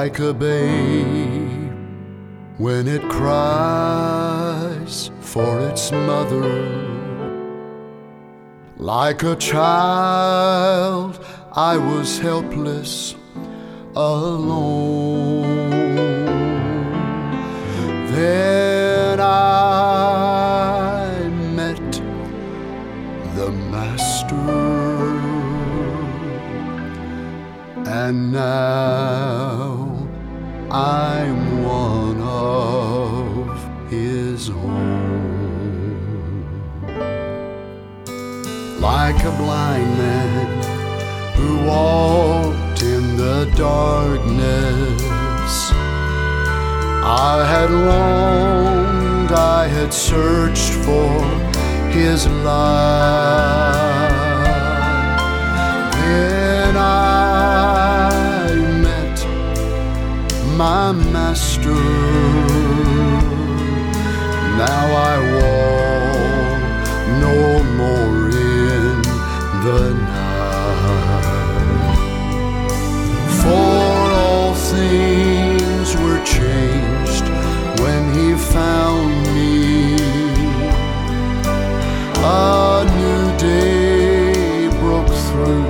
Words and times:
like 0.00 0.18
a 0.18 0.34
babe 0.34 1.72
when 2.58 2.86
it 2.86 3.02
cries 3.18 5.10
for 5.32 5.52
its 5.68 5.90
mother. 5.90 6.50
Like 8.76 9.22
a 9.22 9.36
child, 9.36 11.12
I 11.52 11.78
was 11.78 12.18
helpless, 12.18 13.14
alone. 13.94 15.70
Then 18.12 19.18
I 19.18 19.30
met 21.60 21.92
the 23.36 23.48
Master, 23.72 24.36
and 28.02 28.16
now 28.32 29.75
I'm 30.78 31.64
one 31.64 32.20
of 32.20 33.90
His 33.90 34.50
own. 34.50 34.76
Like 38.78 39.24
a 39.24 39.30
blind 39.38 39.96
man 39.96 40.62
who 41.36 41.64
walked 41.64 42.82
in 42.82 43.16
the 43.16 43.50
darkness. 43.56 44.34
I 47.02 47.42
had 47.52 47.70
longed, 47.70 49.32
I 49.32 49.68
had 49.68 49.94
searched 49.94 50.74
for 50.84 51.22
his 51.90 52.26
light. 52.44 53.25
my 60.56 60.90
master. 60.90 61.74
Now 64.56 64.86
I 65.12 65.16
walk 65.36 66.60
no 67.24 67.36
more 67.80 68.30
in 68.30 69.02
the 69.66 69.82
night. 70.14 70.38
For 73.42 74.00
all 74.22 74.54
things 74.54 75.88
were 76.02 76.20
changed 76.24 77.26
when 77.82 78.02
he 78.14 78.34
found 78.54 79.12
me. 79.34 79.96
A 82.24 82.84
new 82.98 83.24
day 83.36 84.68
broke 84.80 85.12
through 85.28 85.66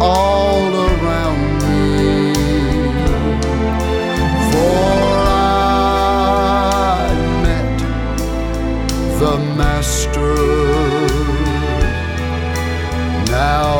all. 0.00 0.67
how 13.38 13.77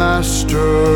master. 0.00 0.89